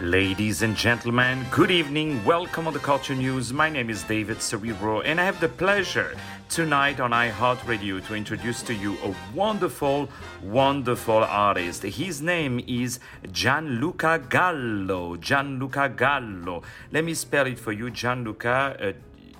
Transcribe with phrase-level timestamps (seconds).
[0.00, 2.24] Ladies and gentlemen, good evening.
[2.24, 3.52] Welcome on the Culture News.
[3.52, 6.16] My name is David Cerebro, and I have the pleasure
[6.48, 10.08] tonight on iHeartRadio to introduce to you a wonderful,
[10.42, 11.82] wonderful artist.
[11.82, 13.00] His name is
[13.32, 15.16] Gianluca Gallo.
[15.16, 16.62] Gianluca Gallo.
[16.90, 17.90] Let me spell it for you.
[17.90, 18.92] Gianluca, uh,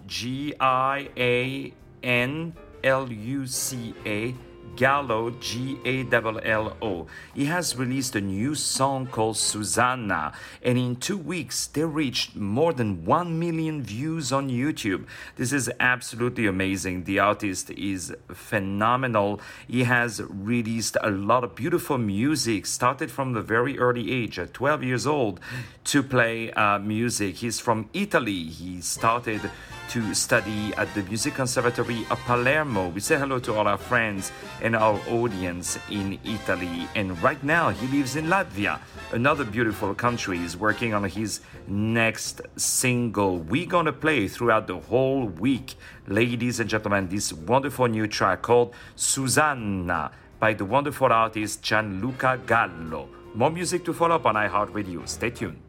[0.06, 1.72] G I A
[2.02, 2.52] N
[2.84, 4.34] L U C A.
[4.76, 7.06] Gallo, G A L L O.
[7.34, 10.32] He has released a new song called Susanna,
[10.62, 15.06] and in two weeks they reached more than 1 million views on YouTube.
[15.36, 17.04] This is absolutely amazing.
[17.04, 19.40] The artist is phenomenal.
[19.68, 24.54] He has released a lot of beautiful music, started from the very early age, at
[24.54, 25.40] 12 years old,
[25.84, 27.36] to play uh, music.
[27.36, 28.44] He's from Italy.
[28.44, 29.50] He started
[29.90, 32.88] to study at the Music Conservatory of Palermo.
[32.88, 36.88] We say hello to all our friends and our audience in Italy.
[36.94, 38.80] And right now, he lives in Latvia,
[39.12, 40.38] another beautiful country.
[40.38, 43.38] He's working on his next single.
[43.38, 45.74] We're going to play throughout the whole week,
[46.06, 53.08] ladies and gentlemen, this wonderful new track called Susanna by the wonderful artist Gianluca Gallo.
[53.34, 55.08] More music to follow up on iHeartRadio.
[55.08, 55.60] Stay tuned.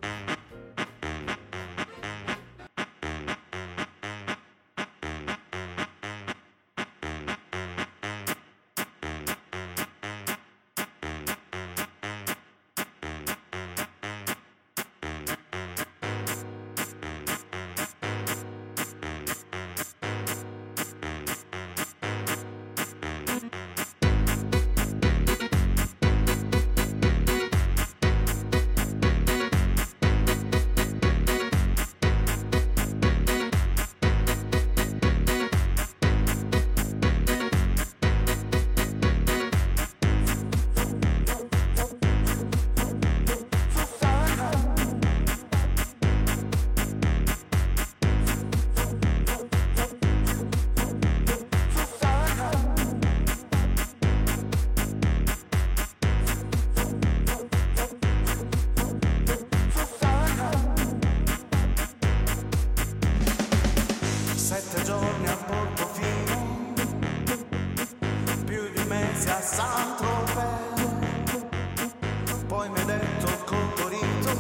[64.53, 66.75] sette giorni a Portofino,
[68.45, 70.81] più di mesi a Saint-Tropez,
[72.45, 74.33] poi mi ha detto col Torito,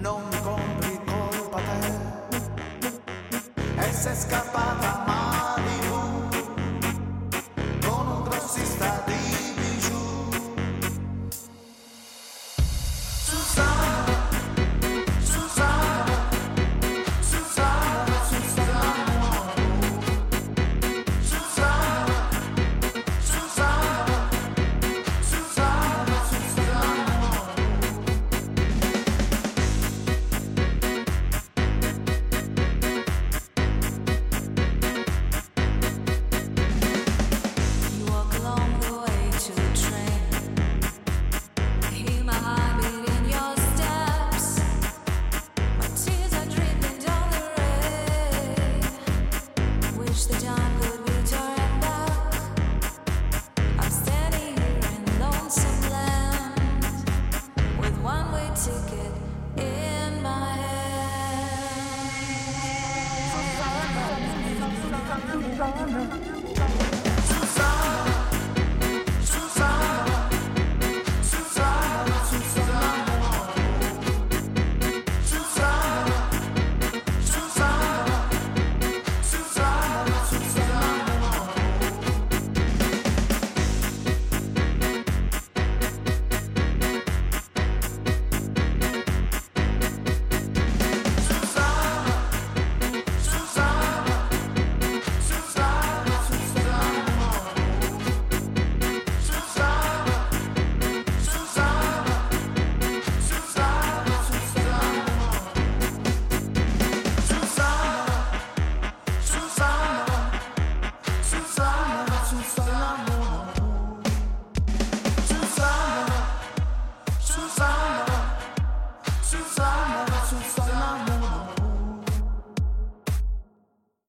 [0.00, 1.92] non compri colpa te,
[3.76, 4.97] e sei scappata
[65.98, 66.27] Sandra?